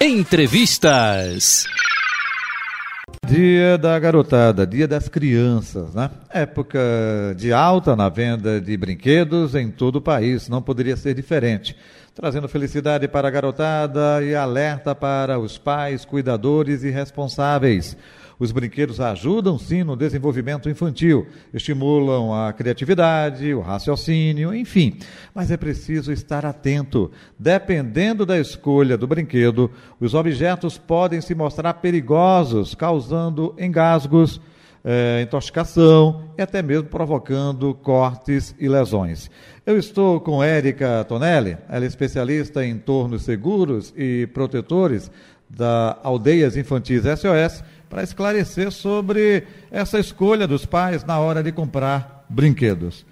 [0.00, 1.64] Entrevistas.
[3.26, 6.10] Dia da garotada, dia das crianças, né?
[6.30, 6.78] Época
[7.34, 11.74] de alta na venda de brinquedos em todo o país, não poderia ser diferente.
[12.16, 17.94] Trazendo felicidade para a garotada e alerta para os pais, cuidadores e responsáveis.
[18.38, 24.98] Os brinquedos ajudam sim no desenvolvimento infantil, estimulam a criatividade, o raciocínio, enfim.
[25.34, 27.10] Mas é preciso estar atento.
[27.38, 29.70] Dependendo da escolha do brinquedo,
[30.00, 34.40] os objetos podem se mostrar perigosos, causando engasgos,
[34.88, 39.28] é, intoxicação e até mesmo provocando cortes e lesões.
[39.66, 45.10] Eu estou com Érica Tonelli, ela é especialista em tornos seguros e protetores
[45.50, 52.24] da Aldeias Infantis SOS para esclarecer sobre essa escolha dos pais na hora de comprar
[52.28, 53.04] brinquedos.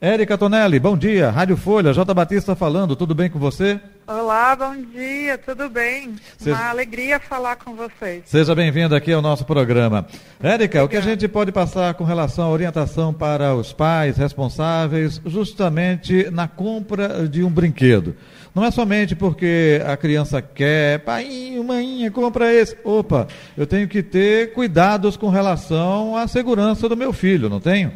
[0.00, 1.30] Érica Tonelli, bom dia.
[1.30, 2.12] Rádio Folha, J.
[2.12, 3.78] Batista falando, tudo bem com você?
[4.12, 6.16] Olá, bom dia, tudo bem?
[6.36, 6.56] Seja...
[6.56, 8.24] Uma alegria falar com vocês.
[8.26, 10.04] Seja bem-vinda aqui ao nosso programa.
[10.42, 15.20] Érica, o que a gente pode passar com relação à orientação para os pais responsáveis
[15.24, 18.16] justamente na compra de um brinquedo?
[18.52, 22.76] Não é somente porque a criança quer, pai, mãe, compra esse.
[22.82, 27.92] Opa, eu tenho que ter cuidados com relação à segurança do meu filho, não tenho?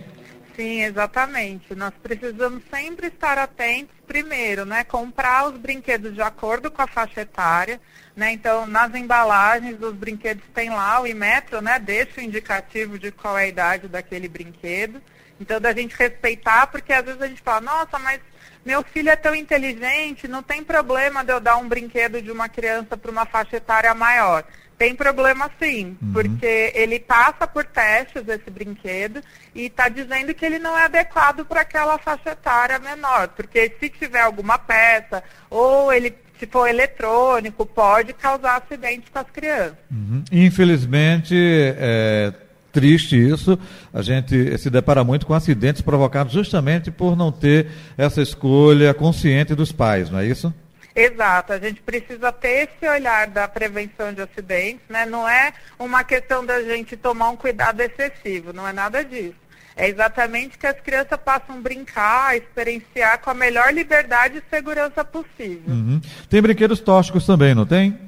[0.56, 1.74] Sim, exatamente.
[1.74, 4.84] Nós precisamos sempre estar atentos, primeiro, né?
[4.84, 7.80] Comprar os brinquedos de acordo com a faixa etária,
[8.14, 8.32] né?
[8.32, 11.80] Então, nas embalagens dos brinquedos tem lá o Imetro, né?
[11.80, 15.02] Deixa o indicativo de qual é a idade daquele brinquedo.
[15.40, 18.20] Então, da gente respeitar, porque às vezes a gente fala, nossa, mas
[18.64, 22.48] meu filho é tão inteligente, não tem problema de eu dar um brinquedo de uma
[22.48, 24.44] criança para uma faixa etária maior.
[24.76, 26.12] Tem problema sim, uhum.
[26.12, 29.20] porque ele passa por testes esse brinquedo
[29.54, 33.88] e está dizendo que ele não é adequado para aquela faixa etária menor, porque se
[33.88, 39.76] tiver alguma peça ou ele se for eletrônico, pode causar acidentes com as crianças.
[39.90, 40.24] Uhum.
[40.32, 42.32] Infelizmente, é,
[42.72, 43.56] triste isso.
[43.92, 49.54] A gente se depara muito com acidentes provocados justamente por não ter essa escolha consciente
[49.54, 50.52] dos pais, não é isso?
[50.94, 55.04] Exato, a gente precisa ter esse olhar da prevenção de acidentes, né?
[55.04, 59.44] Não é uma questão da gente tomar um cuidado excessivo, não é nada disso.
[59.76, 65.74] É exatamente que as crianças possam brincar, experienciar com a melhor liberdade e segurança possível.
[65.74, 66.00] Uhum.
[66.30, 67.98] Tem brinquedos tóxicos também, não tem?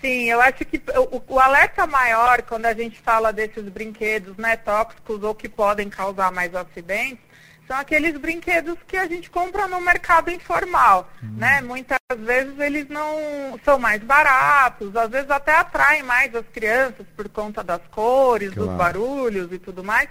[0.00, 4.56] Sim, eu acho que o, o, alerta maior quando a gente fala desses brinquedos né,
[4.56, 7.31] tóxicos ou que podem causar mais acidentes
[7.72, 11.36] são aqueles brinquedos que a gente compra no mercado informal, uhum.
[11.38, 11.62] né?
[11.62, 17.30] Muitas vezes eles não são mais baratos, às vezes até atraem mais as crianças por
[17.30, 18.68] conta das cores, claro.
[18.68, 20.08] dos barulhos e tudo mais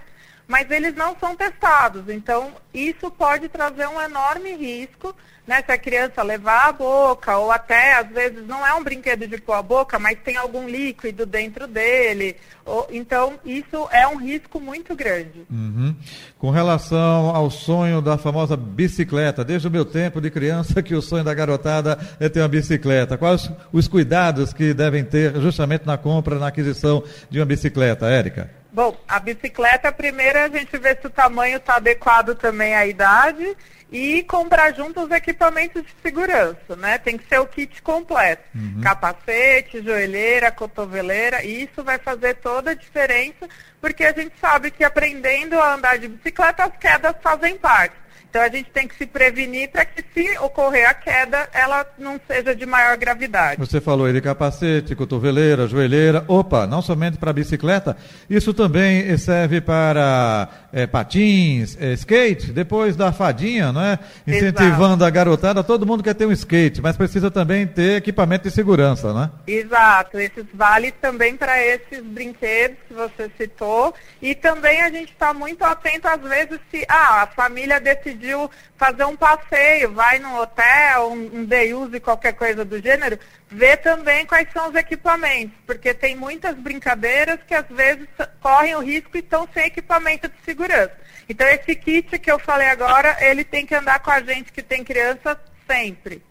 [0.48, 2.08] mas eles não são testados.
[2.08, 5.16] Então, isso pode trazer um enorme risco,
[5.46, 5.62] né?
[5.64, 9.38] Se a criança levar a boca, ou até, às vezes, não é um brinquedo de
[9.38, 12.36] pôr a boca, mas tem algum líquido dentro dele.
[12.64, 15.44] Ou, então, isso é um risco muito grande.
[15.50, 15.94] Uhum.
[16.38, 21.02] Com relação ao sonho da famosa bicicleta, desde o meu tempo de criança, que o
[21.02, 23.18] sonho da garotada é ter uma bicicleta.
[23.18, 28.61] Quais os cuidados que devem ter justamente na compra, na aquisição de uma bicicleta, Érica?
[28.72, 33.54] Bom, a bicicleta, primeiro a gente vê se o tamanho está adequado também à idade
[33.92, 36.96] e comprar junto os equipamentos de segurança, né?
[36.96, 38.42] Tem que ser o kit completo.
[38.54, 38.80] Uhum.
[38.82, 43.46] Capacete, joelheira, cotoveleira, e isso vai fazer toda a diferença,
[43.78, 48.01] porque a gente sabe que aprendendo a andar de bicicleta, as quedas fazem parte.
[48.32, 52.18] Então a gente tem que se prevenir para que se ocorrer a queda, ela não
[52.26, 53.60] seja de maior gravidade.
[53.60, 56.24] Você falou aí de capacete, cotoveleira, joelheira.
[56.26, 57.94] Opa, não somente para bicicleta,
[58.30, 63.98] isso também serve para é, patins, é, skate, depois da fadinha, não é?
[64.26, 65.04] Incentivando Exato.
[65.04, 69.12] a garotada, todo mundo quer ter um skate, mas precisa também ter equipamento de segurança,
[69.12, 69.30] né?
[69.46, 73.92] Exato, esses vale também para esses brinquedos que você citou.
[74.22, 78.48] E também a gente está muito atento às vezes se ah, a família decidiu decidiu
[78.76, 83.18] fazer um passeio, vai num hotel, um, um day use, qualquer coisa do gênero,
[83.48, 88.06] vê também quais são os equipamentos, porque tem muitas brincadeiras que às vezes
[88.40, 90.96] correm o risco e estão sem equipamento de segurança.
[91.28, 94.62] Então esse kit que eu falei agora, ele tem que andar com a gente que
[94.62, 96.22] tem criança sempre.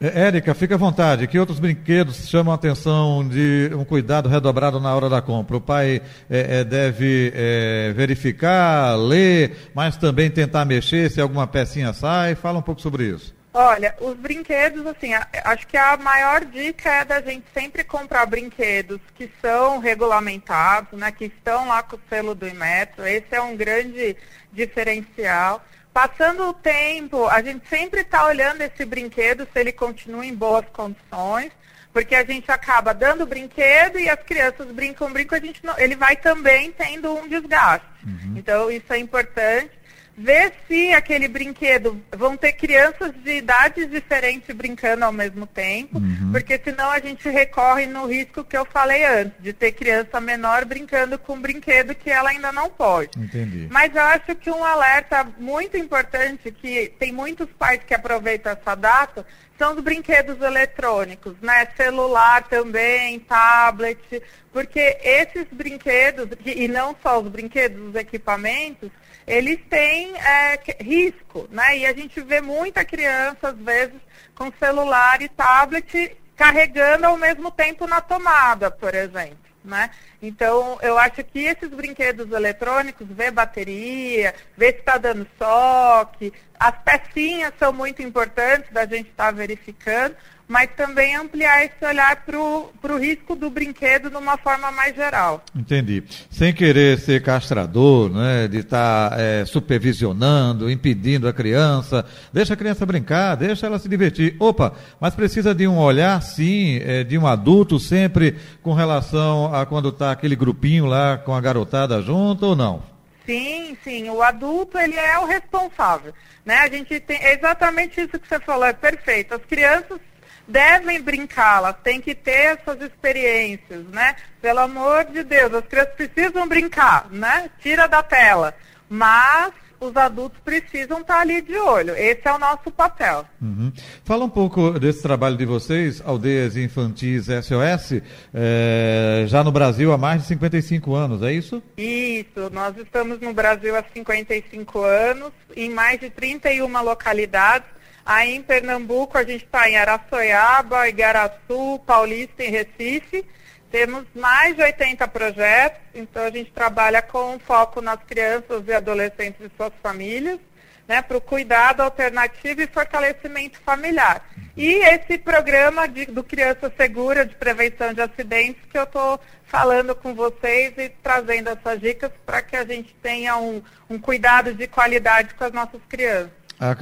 [0.00, 1.26] É, Érica, fica à vontade.
[1.26, 5.56] Que outros brinquedos chamam a atenção de um cuidado redobrado na hora da compra?
[5.56, 6.00] O pai
[6.30, 12.34] é, é, deve é, verificar, ler, mas também tentar mexer se alguma pecinha sai.
[12.34, 13.34] Fala um pouco sobre isso.
[13.52, 19.00] Olha, os brinquedos, assim, acho que a maior dica é da gente sempre comprar brinquedos
[19.16, 23.04] que são regulamentados, né, que estão lá com o selo do Imetro.
[23.04, 24.16] Esse é um grande
[24.52, 25.64] diferencial.
[25.92, 30.64] Passando o tempo, a gente sempre está olhando esse brinquedo se ele continua em boas
[30.72, 31.50] condições,
[31.92, 35.96] Porque a gente acaba dando brinquedo e as crianças brincam, brincam, a gente não, ele
[35.96, 37.86] vai também tendo um desgaste.
[38.06, 38.34] Uhum.
[38.36, 39.72] Então, isso é importante
[40.20, 46.30] ver se aquele brinquedo vão ter crianças de idades diferentes brincando ao mesmo tempo, uhum.
[46.30, 50.66] porque senão a gente recorre no risco que eu falei antes, de ter criança menor
[50.66, 53.18] brincando com um brinquedo que ela ainda não pode.
[53.18, 53.66] Entendi.
[53.70, 58.74] Mas eu acho que um alerta muito importante, que tem muitos pais que aproveitam essa
[58.74, 59.24] data,
[59.60, 61.68] são os brinquedos eletrônicos, né?
[61.76, 68.90] Celular também, tablet, porque esses brinquedos, e não só os brinquedos, os equipamentos,
[69.26, 71.76] eles têm é, risco, né?
[71.76, 74.00] E a gente vê muita criança, às vezes,
[74.34, 79.49] com celular e tablet carregando ao mesmo tempo na tomada, por exemplo.
[79.62, 79.90] Né?
[80.22, 86.74] Então, eu acho que esses brinquedos eletrônicos, ver bateria, ver se está dando choque, as
[86.82, 90.16] pecinhas são muito importantes da gente estar tá verificando,
[90.50, 95.44] mas também ampliar esse olhar para o risco do brinquedo de uma forma mais geral.
[95.54, 96.02] Entendi.
[96.28, 102.56] Sem querer ser castrador, né, de estar tá, é, supervisionando, impedindo a criança, deixa a
[102.56, 104.34] criança brincar, deixa ela se divertir.
[104.40, 109.64] Opa, mas precisa de um olhar, sim, é, de um adulto sempre com relação a
[109.64, 112.82] quando está aquele grupinho lá com a garotada junto ou não?
[113.24, 114.10] Sim, sim.
[114.10, 116.12] O adulto, ele é o responsável.
[116.44, 116.56] Né?
[116.56, 119.32] A gente tem exatamente isso que você falou, é perfeito.
[119.32, 120.00] As crianças
[120.46, 124.16] devem brincar, elas têm que ter essas experiências, né?
[124.40, 127.50] Pelo amor de Deus, as crianças precisam brincar, né?
[127.60, 128.54] Tira da tela.
[128.88, 131.94] Mas os adultos precisam estar ali de olho.
[131.96, 133.24] Esse é o nosso papel.
[133.40, 133.72] Uhum.
[134.04, 138.02] Fala um pouco desse trabalho de vocês, Aldeias Infantis SOS,
[138.34, 141.62] é, já no Brasil há mais de 55 anos, é isso?
[141.78, 147.79] Isso, nós estamos no Brasil há 55 anos, em mais de 31 localidades.
[148.04, 153.24] Aí em Pernambuco a gente está em Araçoiaba, Igaraçu, Paulista e Recife.
[153.70, 159.40] Temos mais de 80 projetos, então a gente trabalha com foco nas crianças e adolescentes
[159.40, 160.40] e suas famílias,
[160.88, 164.28] né, para o cuidado alternativo e fortalecimento familiar.
[164.56, 169.94] E esse programa de, do Criança Segura, de prevenção de acidentes, que eu estou falando
[169.94, 174.66] com vocês e trazendo essas dicas para que a gente tenha um, um cuidado de
[174.66, 176.39] qualidade com as nossas crianças.
[176.60, 176.72] A,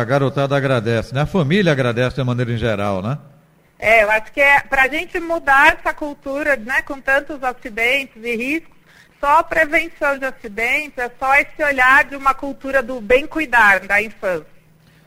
[0.00, 1.20] a garotada agradece, né?
[1.20, 3.18] A família agradece de maneira em geral, né?
[3.78, 8.22] É, eu acho que é para a gente mudar essa cultura, né, com tantos acidentes
[8.22, 8.76] e riscos,
[9.18, 13.80] só a prevenção de acidentes, é só esse olhar de uma cultura do bem cuidar
[13.80, 14.46] da infância.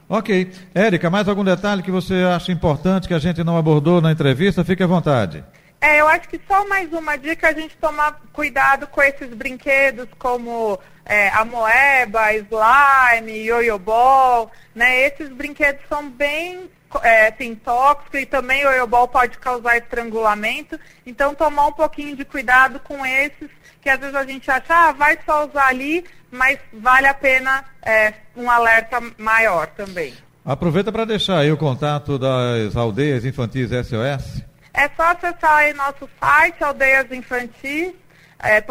[0.08, 0.52] Ok.
[0.76, 4.64] Érica, mais algum detalhe que você acha importante que a gente não abordou na entrevista?
[4.64, 5.44] Fique à vontade.
[5.82, 10.08] É, eu acho que só mais uma dica a gente tomar cuidado com esses brinquedos
[10.18, 15.08] como é, a moeba, slime, yo-yo ball, né?
[15.08, 16.70] Esses brinquedos são bem
[17.02, 20.80] é, assim, tóxicos e também o pode causar estrangulamento.
[21.06, 23.50] Então tomar um pouquinho de cuidado com esses,
[23.82, 27.66] que às vezes a gente acha, ah, vai só usar ali, mas vale a pena
[27.82, 30.14] é, um alerta maior também.
[30.46, 34.44] Aproveita para deixar aí o contato das aldeias infantis SOS.
[34.74, 38.03] É só acessar aí nosso site, aldeiasinfantis.org.br,
[38.44, 38.62] é,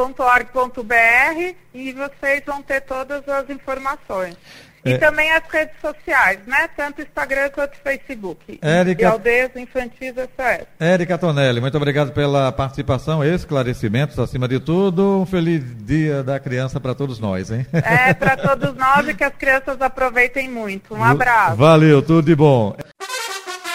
[1.75, 4.37] e vocês vão ter todas as informações.
[4.85, 4.99] E é.
[4.99, 6.69] também as redes sociais, né?
[6.77, 8.59] Tanto Instagram quanto Facebook.
[8.61, 9.03] Érica...
[9.03, 10.67] E Aldeias Infantis SOS.
[10.81, 15.21] Érica Tonelli, muito obrigado pela participação, esclarecimentos acima de tudo.
[15.21, 17.65] Um feliz dia da criança para todos nós, hein?
[17.73, 20.95] É, para todos nós e que as crianças aproveitem muito.
[20.95, 21.57] Um abraço.
[21.57, 22.75] Valeu, tudo de bom.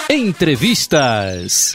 [0.09, 1.73] Entrevistas.